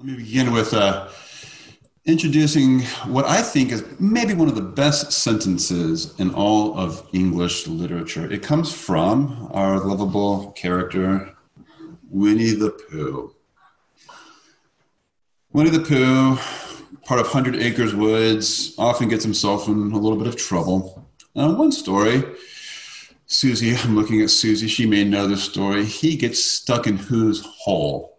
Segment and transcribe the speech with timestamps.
[0.00, 1.08] Let me begin with uh,
[2.04, 7.66] introducing what I think is maybe one of the best sentences in all of English
[7.66, 8.30] literature.
[8.30, 11.34] It comes from our lovable character,
[12.08, 13.34] Winnie the Pooh.
[15.52, 16.38] Winnie the Pooh,
[17.04, 21.10] part of Hundred Acres Woods, often gets himself in a little bit of trouble.
[21.34, 22.22] Now, one story,
[23.26, 25.84] Susie, I'm looking at Susie, she may know the story.
[25.84, 28.17] He gets stuck in whose hole?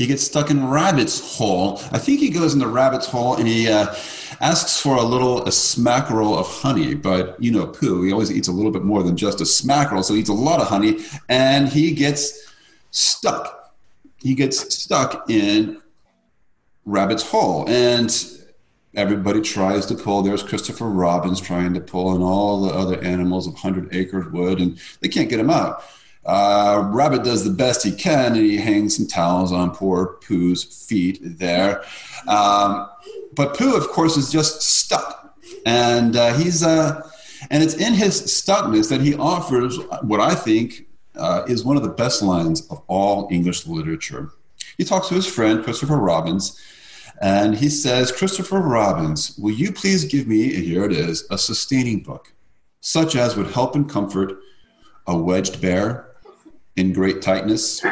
[0.00, 1.78] He gets stuck in Rabbit's hole.
[1.92, 3.94] I think he goes into Rabbit's hole and he uh,
[4.40, 6.94] asks for a little a smackerel of honey.
[6.94, 10.02] But you know, Pooh, he always eats a little bit more than just a smackerel,
[10.02, 12.50] so he eats a lot of honey, and he gets
[12.92, 13.74] stuck.
[14.16, 15.82] He gets stuck in
[16.86, 18.10] Rabbit's hole, and
[18.94, 20.22] everybody tries to pull.
[20.22, 24.62] There's Christopher Robins trying to pull, and all the other animals of Hundred Acres Wood,
[24.62, 25.84] and they can't get him out.
[26.24, 30.64] Uh, Rabbit does the best he can, and he hangs some towels on poor Pooh's
[30.64, 31.82] feet there.
[32.28, 32.88] Um,
[33.34, 37.08] but Pooh, of course, is just stuck, and uh, he's uh,
[37.50, 40.86] and it's in his stuckness that he offers what I think
[41.16, 44.30] uh, is one of the best lines of all English literature.
[44.76, 46.60] He talks to his friend Christopher Robins,
[47.22, 52.00] and he says, "Christopher Robins, will you please give me here it is a sustaining
[52.02, 52.34] book,
[52.82, 54.38] such as would help and comfort."
[55.06, 56.09] A wedged bear,
[56.80, 57.84] in great tightness.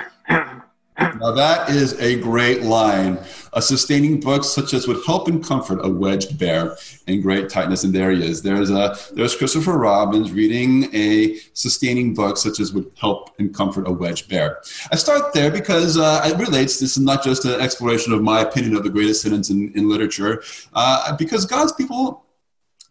[1.21, 3.19] Now, that is a great line.
[3.53, 7.85] A sustaining book such as would help and comfort a wedged bear in great tightness.
[7.85, 8.43] And there he is.
[8.43, 13.87] There's, a, there's Christopher Robbins reading a sustaining book such as would help and comfort
[13.87, 14.59] a wedged bear.
[14.91, 16.81] I start there because uh, it relates.
[16.81, 19.89] This is not just an exploration of my opinion of the greatest sentence in, in
[19.89, 20.43] literature,
[20.75, 22.25] uh, because God's people,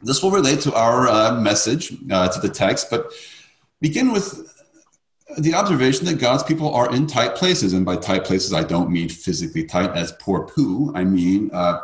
[0.01, 3.11] this will relate to our uh, message, uh, to the text, but
[3.81, 4.53] begin with
[5.37, 8.89] the observation that God's people are in tight places, and by tight places, I don't
[8.89, 10.91] mean physically tight as poor Pooh.
[10.95, 11.79] I mean uh,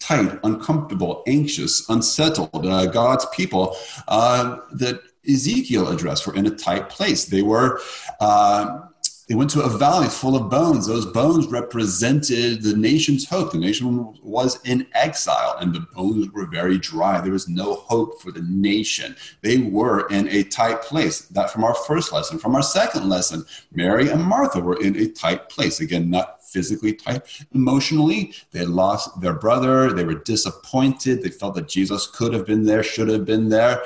[0.00, 2.66] tight, uncomfortable, anxious, unsettled.
[2.66, 3.76] Uh, God's people
[4.08, 7.26] uh, that Ezekiel addressed were in a tight place.
[7.26, 7.80] They were
[8.20, 8.80] uh,
[9.28, 10.86] they went to a valley full of bones.
[10.86, 13.52] Those bones represented the nation's hope.
[13.52, 17.20] The nation was in exile, and the bones were very dry.
[17.20, 19.14] There was no hope for the nation.
[19.42, 21.20] They were in a tight place.
[21.28, 22.38] That from our first lesson.
[22.38, 25.80] From our second lesson, Mary and Martha were in a tight place.
[25.80, 27.22] Again, not physically tight.
[27.54, 29.92] Emotionally, they lost their brother.
[29.92, 31.22] They were disappointed.
[31.22, 33.82] They felt that Jesus could have been there, should have been there,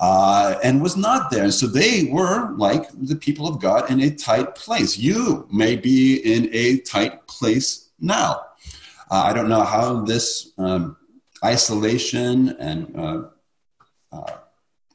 [0.00, 1.44] uh, and was not there.
[1.44, 4.96] And so they were like the people of God in a tight place.
[4.96, 8.42] You may be in a tight place now.
[9.10, 10.96] Uh, I don't know how this um,
[11.44, 13.22] isolation and uh,
[14.12, 14.32] uh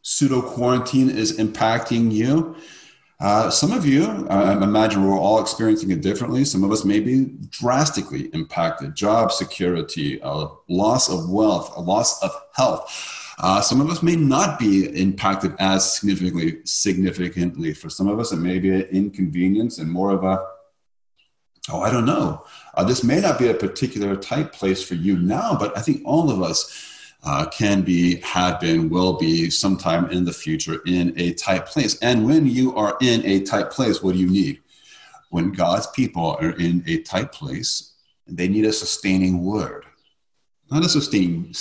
[0.03, 2.55] pseudo quarantine is impacting you.
[3.19, 6.43] Uh, some of you, I imagine we're all experiencing it differently.
[6.43, 12.21] Some of us may be drastically impacted job security, a loss of wealth, a loss
[12.21, 13.19] of health.
[13.39, 16.59] Uh, some of us may not be impacted as significantly.
[16.65, 20.43] Significantly, for some of us, it may be an inconvenience and more of a,
[21.71, 22.45] oh, I don't know.
[22.73, 26.01] Uh, this may not be a particular type place for you now, but I think
[26.05, 26.92] all of us
[27.23, 31.97] uh, can be, have been, will be sometime in the future in a tight place.
[31.99, 34.61] And when you are in a tight place, what do you need?
[35.29, 37.93] When God's people are in a tight place,
[38.27, 39.85] they need a sustaining word.
[40.69, 41.53] Not a sustaining,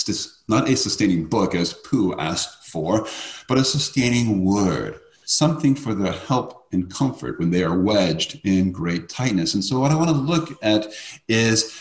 [0.47, 3.07] not a sustaining book as Pooh asked for,
[3.47, 8.71] but a sustaining word, something for their help and comfort when they are wedged in
[8.71, 9.53] great tightness.
[9.53, 10.87] And so, what I want to look at
[11.27, 11.79] is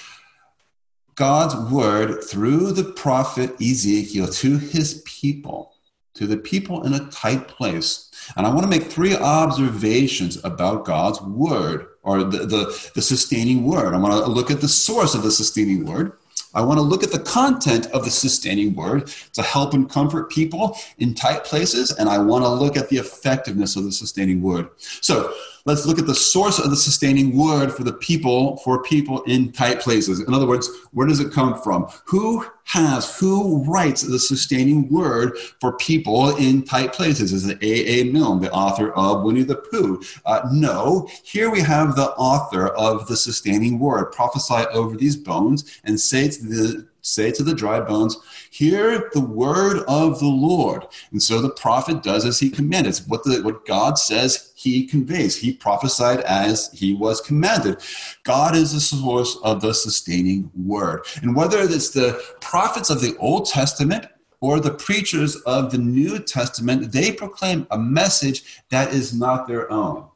[1.14, 5.74] God's word through the prophet Ezekiel to his people,
[6.14, 8.10] to the people in a tight place.
[8.36, 13.64] And I want to make three observations about God's word or the, the, the sustaining
[13.64, 13.94] word.
[13.94, 16.12] I want to look at the source of the sustaining word.
[16.54, 20.30] I want to look at the content of the sustaining word to help and comfort
[20.30, 24.42] people in tight places, and I want to look at the effectiveness of the sustaining
[24.42, 24.68] word.
[24.78, 25.34] So
[25.64, 29.52] let's look at the source of the sustaining word for the people, for people in
[29.52, 30.20] tight places.
[30.20, 31.88] In other words, where does it come from?
[32.06, 37.32] Who has, who writes the sustaining word for people in tight places?
[37.32, 38.04] Is it A.A.
[38.12, 40.02] Milne, the author of Winnie the Pooh?
[40.24, 44.12] Uh, no, here we have the author of the sustaining word.
[44.12, 48.16] Prophesy over these bones and say to the say to the dry bones,
[48.50, 50.86] Hear the word of the Lord.
[51.10, 52.90] And so the prophet does as he commanded.
[52.90, 55.36] It's what, the, what God says he conveys.
[55.36, 57.78] He prophesied as he was commanded.
[58.22, 61.04] God is the source of the sustaining word.
[61.22, 64.06] And whether it's the prophets of the Old Testament
[64.40, 69.70] or the preachers of the New Testament, they proclaim a message that is not their
[69.70, 70.06] own.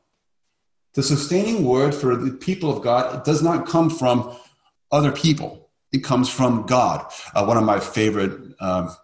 [0.95, 4.37] The sustaining word for the people of God does not come from
[4.91, 5.66] other people.
[5.97, 7.11] It comes from God.
[7.35, 8.95] Uh, one of my favorite um,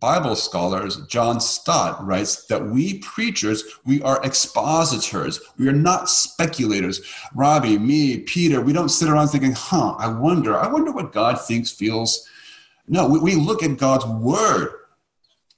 [0.00, 5.40] Bible scholars, John Stott, writes that we preachers, we are expositors.
[5.58, 7.02] We are not speculators.
[7.36, 11.40] Robbie, me, Peter, we don't sit around thinking, huh, I wonder, I wonder what God
[11.40, 12.28] thinks, feels.
[12.88, 14.72] No, we, we look at God's word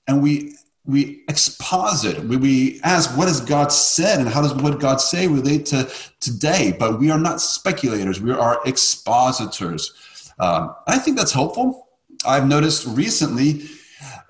[0.06, 4.80] and we we exposit we, we ask what has god said and how does what
[4.80, 9.92] god say relate to today but we are not speculators we are expositors
[10.42, 11.88] um, i think that's helpful.
[12.24, 13.62] I've noticed recently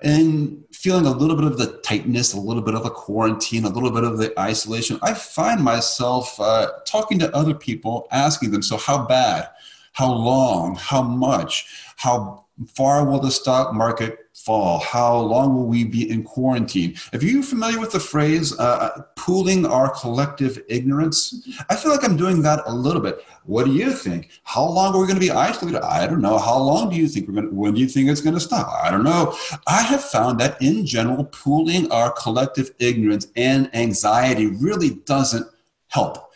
[0.03, 3.69] in feeling a little bit of the tightness a little bit of the quarantine a
[3.69, 8.61] little bit of the isolation i find myself uh, talking to other people asking them
[8.61, 9.49] so how bad?
[9.93, 10.75] How long?
[10.75, 11.67] How much?
[11.97, 12.45] How
[12.75, 14.79] far will the stock market fall?
[14.79, 16.95] How long will we be in quarantine?
[17.13, 22.17] If you're familiar with the phrase uh, pooling our collective ignorance, I feel like I'm
[22.17, 23.23] doing that a little bit.
[23.45, 24.29] What do you think?
[24.43, 25.81] How long are we going to be isolated?
[25.81, 26.37] I don't know.
[26.37, 28.39] How long do you think we're going to, when do you think it's going to
[28.39, 28.67] stop?
[28.83, 29.35] I don't know.
[29.67, 35.45] I have found that in general, pooling our collective ignorance and anxiety really doesn't
[35.89, 36.32] help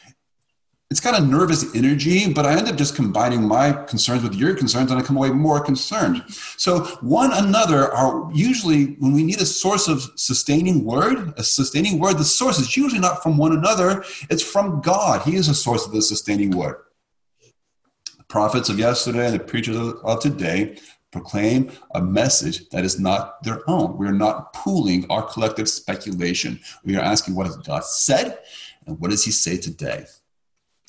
[0.89, 4.56] it's kind of nervous energy, but I end up just combining my concerns with your
[4.56, 6.24] concerns and I come away more concerned.
[6.56, 12.00] So, one another are usually, when we need a source of sustaining word, a sustaining
[12.00, 15.24] word, the source is usually not from one another, it's from God.
[15.24, 16.78] He is a source of the sustaining word.
[18.18, 20.78] The prophets of yesterday and the preachers of today
[21.12, 23.98] proclaim a message that is not their own.
[23.98, 26.62] We are not pooling our collective speculation.
[26.86, 28.39] We are asking, what has God said?
[28.86, 30.06] And what does He say today?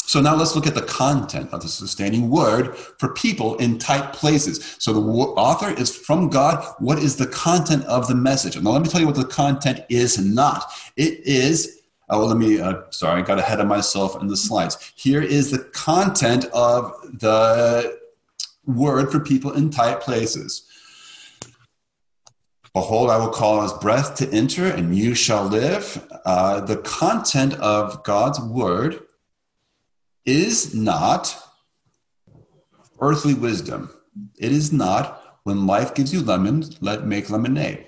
[0.08, 4.14] So now let's look at the content of the sustaining word for people in tight
[4.14, 4.76] places.
[4.78, 6.64] So the author is from God.
[6.78, 8.58] What is the content of the message?
[8.58, 10.72] Now let me tell you what the content is not.
[10.96, 11.74] It is
[12.10, 14.92] Oh, let me, uh, sorry, I got ahead of myself in the slides.
[14.96, 17.98] Here is the content of the
[18.64, 20.62] word for people in tight places.
[22.72, 26.02] Behold, I will cause breath to enter, and you shall live.
[26.24, 29.02] Uh, the content of God's word
[30.28, 31.42] is not
[33.00, 33.90] earthly wisdom.
[34.38, 37.86] It is not when life gives you lemons, let make lemonade.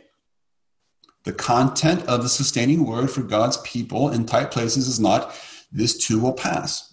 [1.25, 5.39] The content of the sustaining word for God's people in tight places is not
[5.71, 6.90] this too will pass.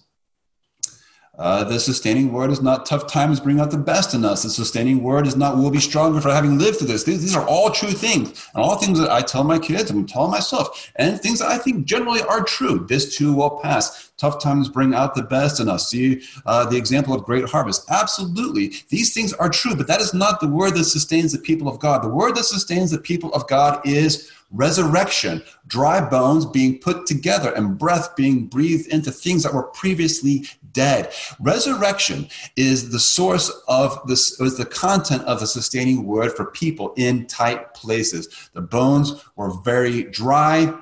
[1.37, 4.41] Uh, the sustaining word is not tough times bring out the best in us.
[4.41, 7.03] The sustaining word is not we'll be stronger for having lived through this.
[7.03, 8.49] These, these, are all true things.
[8.55, 11.59] And all things that I tell my kids and tell myself, and things that I
[11.59, 12.85] think generally are true.
[12.89, 14.11] This too will pass.
[14.17, 15.89] Tough times bring out the best in us.
[15.89, 17.85] See uh, the example of great harvest.
[17.91, 18.73] Absolutely.
[18.89, 21.77] These things are true, but that is not the word that sustains the people of
[21.77, 22.03] God.
[22.03, 27.53] The word that sustains the people of God is resurrection, dry bones being put together
[27.53, 31.11] and breath being breathed into things that were previously dead.
[31.39, 36.93] Resurrection is the source of this, is the content of the sustaining word for people
[36.95, 38.49] in tight places.
[38.53, 40.73] The bones were very dry.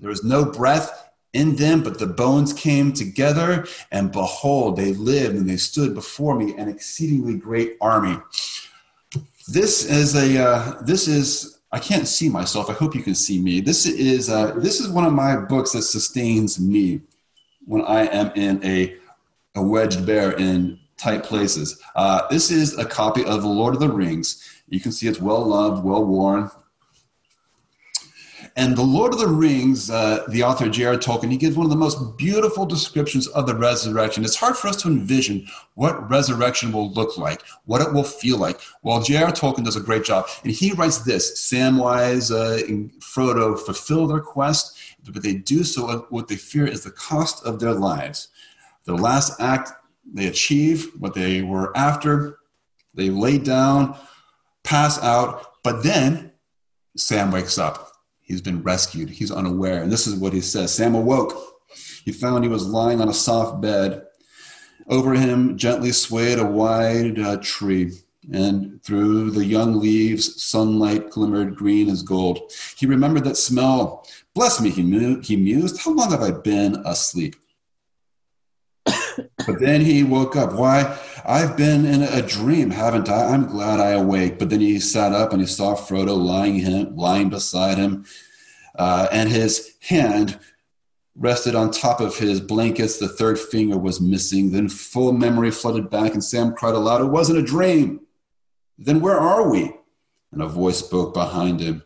[0.00, 5.36] There was no breath in them, but the bones came together, and behold, they lived
[5.36, 8.18] and they stood before me, an exceedingly great army.
[9.46, 12.70] This is a uh, this is I can't see myself.
[12.70, 13.60] I hope you can see me.
[13.60, 17.02] This is uh, this is one of my books that sustains me
[17.66, 18.96] when I am in a
[19.54, 21.80] a wedged bear in tight places.
[21.94, 24.62] Uh, this is a copy of The Lord of the Rings.
[24.68, 26.50] You can see it's well loved, well worn.
[28.58, 30.96] And The Lord of the Rings, uh, the author J.R.
[30.96, 34.24] Tolkien, he gives one of the most beautiful descriptions of the resurrection.
[34.24, 38.36] It's hard for us to envision what resurrection will look like, what it will feel
[38.36, 38.60] like.
[38.82, 39.30] Well, J.R.
[39.30, 40.26] Tolkien does a great job.
[40.42, 44.76] And he writes this Samwise uh, and Frodo fulfill their quest,
[45.08, 48.26] but they do so what they fear is the cost of their lives.
[48.86, 49.70] The last act,
[50.04, 52.40] they achieve what they were after,
[52.92, 53.96] they lay down,
[54.64, 56.32] pass out, but then
[56.96, 57.87] Sam wakes up
[58.28, 59.08] He's been rescued.
[59.08, 59.82] He's unaware.
[59.82, 61.34] And this is what he says Sam awoke.
[62.04, 64.04] He found he was lying on a soft bed.
[64.86, 67.92] Over him gently swayed a wide uh, tree,
[68.32, 72.52] and through the young leaves, sunlight glimmered green as gold.
[72.76, 74.06] He remembered that smell.
[74.34, 75.80] Bless me, he, mu- he mused.
[75.80, 77.36] How long have I been asleep?
[79.46, 80.54] But then he woke up.
[80.54, 80.98] Why?
[81.24, 83.26] I've been in a dream, haven't I?
[83.26, 84.38] I'm glad I awake.
[84.38, 88.04] But then he sat up and he saw Frodo lying him, lying beside him,
[88.78, 90.38] uh, and his hand
[91.16, 92.98] rested on top of his blankets.
[92.98, 94.52] The third finger was missing.
[94.52, 98.00] Then full memory flooded back, and Sam cried aloud, "It wasn't a dream."
[98.78, 99.72] Then where are we?
[100.30, 101.82] And a voice spoke behind him,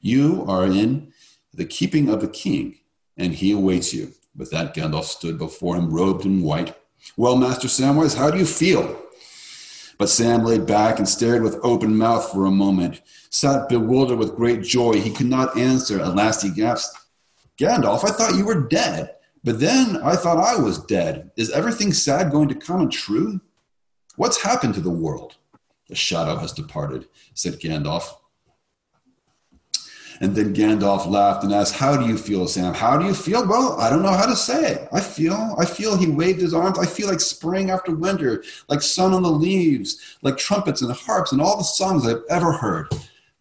[0.00, 1.12] "You are in
[1.54, 2.78] the keeping of the king,
[3.16, 6.74] and he awaits you." With that, Gandalf stood before him, robed in white.
[7.16, 8.98] Well, Master Samwise, how do you feel?
[9.98, 14.36] But Sam laid back and stared with open mouth for a moment, sat bewildered with
[14.36, 14.94] great joy.
[14.94, 16.00] He could not answer.
[16.00, 16.98] At last he gasped,
[17.58, 19.16] Gandalf, I thought you were dead.
[19.44, 21.30] But then I thought I was dead.
[21.36, 23.40] Is everything sad going to come true?
[24.16, 25.36] What's happened to the world?
[25.88, 28.04] The shadow has departed, said Gandalf.
[30.22, 32.72] And then Gandalf laughed and asked, How do you feel, Sam?
[32.72, 33.44] How do you feel?
[33.44, 34.88] Well, I don't know how to say it.
[34.92, 36.78] I feel, I feel he waved his arms.
[36.78, 41.32] I feel like spring after winter, like sun on the leaves, like trumpets and harps
[41.32, 42.86] and all the songs I've ever heard.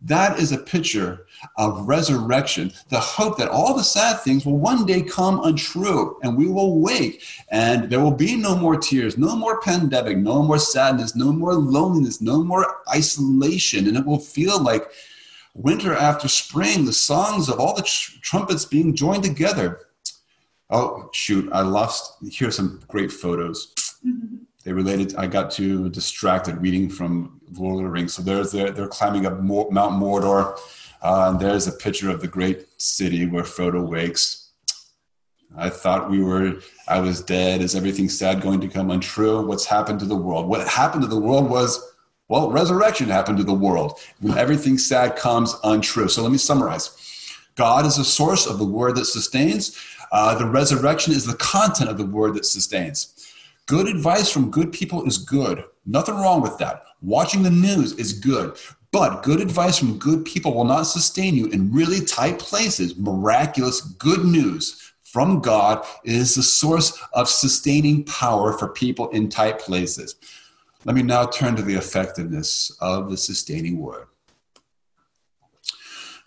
[0.02, 4.84] That is a picture of resurrection, the hope that all the sad things will one
[4.84, 9.36] day come untrue and we will wake and there will be no more tears, no
[9.36, 13.88] more pandemic, no more sadness, no more loneliness, no more isolation.
[13.88, 14.88] And it will feel like
[15.54, 19.88] winter after spring, the songs of all the tr- trumpets being joined together.
[20.70, 22.18] Oh, shoot, I lost.
[22.32, 23.74] Here's some great photos.
[24.06, 24.38] Mm-hmm.
[24.64, 28.14] They related, I got too distracted reading from Lord of the Rings.
[28.14, 30.58] So there's they're, they're climbing up Mount Mordor.
[31.02, 34.52] Uh, and there's a picture of the great city where Frodo wakes.
[35.58, 37.62] I thought we were, I was dead.
[37.62, 39.46] Is everything sad going to come untrue?
[39.46, 40.48] What's happened to the world?
[40.48, 41.91] What happened to the world was
[42.32, 46.08] well, resurrection happened to the world when everything sad comes untrue.
[46.08, 46.96] So let me summarize
[47.56, 49.78] God is the source of the word that sustains,
[50.14, 53.34] uh, the resurrection is the content of the word that sustains.
[53.66, 55.66] Good advice from good people is good.
[55.86, 56.84] Nothing wrong with that.
[57.02, 58.58] Watching the news is good.
[58.94, 62.96] But good advice from good people will not sustain you in really tight places.
[62.96, 69.60] Miraculous good news from God is the source of sustaining power for people in tight
[69.60, 70.16] places.
[70.84, 74.08] Let me now turn to the effectiveness of the sustaining word.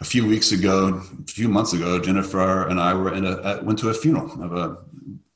[0.01, 3.81] A few weeks ago, a few months ago, Jennifer and I were in a, went
[3.81, 4.77] to a funeral of a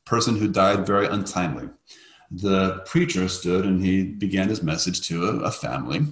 [0.05, 1.69] person who died very untimely.
[2.31, 6.07] The preacher stood and he began his message to a, a family,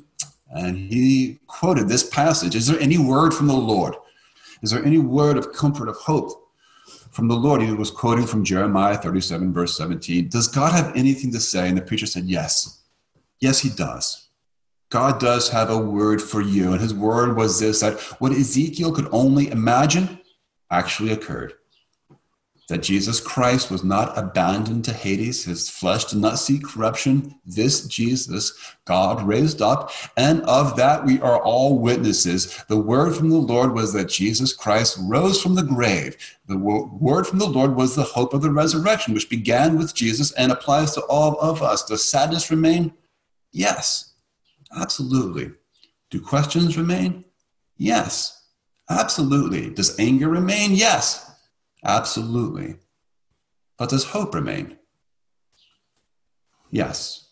[0.51, 3.95] and he quoted this passage Is there any word from the Lord?
[4.63, 6.51] Is there any word of comfort, of hope
[7.13, 7.63] from the Lord?
[7.63, 10.29] He was quoting from Jeremiah 37, verse 17.
[10.29, 11.69] Does God have anything to say?
[11.69, 12.83] And the preacher said, Yes.
[13.41, 14.29] Yes, he does.
[14.89, 16.73] God does have a word for you.
[16.73, 20.21] And his word was this that what Ezekiel could only imagine
[20.71, 21.55] actually occurred.
[22.69, 25.45] That Jesus Christ was not abandoned to Hades.
[25.45, 27.37] His flesh did not see corruption.
[27.45, 28.53] This Jesus,
[28.85, 29.93] God raised up.
[30.17, 32.65] And of that, we are all witnesses.
[32.69, 36.17] The word from the Lord was that Jesus Christ rose from the grave.
[36.49, 40.33] The word from the Lord was the hope of the resurrection, which began with Jesus
[40.33, 41.85] and applies to all of us.
[41.85, 42.93] Does sadness remain?
[43.57, 44.13] Yes,
[44.77, 45.51] absolutely.
[46.11, 47.25] Do questions remain?
[47.79, 48.49] Yes,
[48.91, 49.71] absolutely.
[49.71, 50.73] Does anger remain?
[50.75, 51.31] Yes,
[51.83, 52.77] absolutely.
[53.79, 54.77] But does hope remain?
[56.71, 57.31] Yes.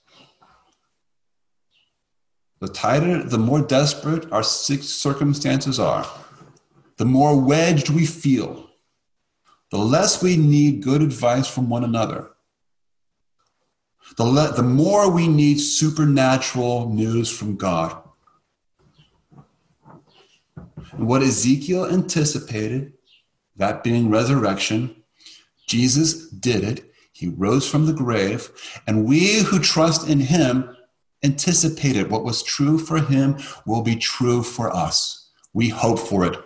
[2.61, 6.07] The tighter, the more desperate our circumstances are,
[6.97, 8.71] the more wedged we feel,
[9.71, 12.31] the less we need good advice from one another
[14.17, 18.01] the, le- the more we need supernatural news from God.
[20.93, 22.93] And what Ezekiel anticipated,
[23.57, 25.03] that being resurrection,
[25.67, 26.93] Jesus did it.
[27.13, 28.51] He rose from the grave,
[28.87, 30.77] and we who trust in him
[31.23, 35.31] anticipated what was true for him will be true for us.
[35.53, 36.37] We hope for it.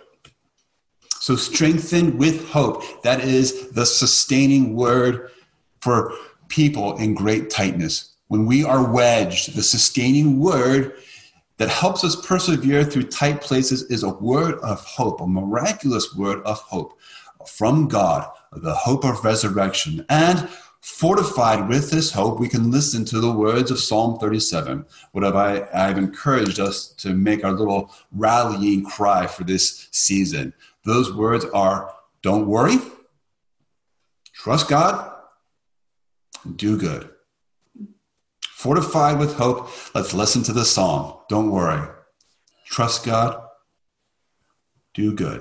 [1.19, 5.31] So, strengthened with hope, that is the sustaining word
[5.81, 6.13] for
[6.49, 8.15] people in great tightness.
[8.27, 10.95] When we are wedged, the sustaining word
[11.57, 16.41] that helps us persevere through tight places is a word of hope, a miraculous word
[16.43, 16.97] of hope
[17.47, 20.05] from God, the hope of resurrection.
[20.09, 20.47] And
[20.81, 24.85] fortified with this hope, we can listen to the words of Psalm 37.
[25.11, 30.53] What have I, I've encouraged us to make our little rallying cry for this season.
[30.85, 32.77] Those words are don't worry,
[34.33, 35.08] trust God,
[36.55, 37.09] do good.
[38.41, 41.21] Fortified with hope, let's listen to the song.
[41.29, 41.87] Don't worry.
[42.65, 43.41] Trust God.
[44.93, 45.37] Do good.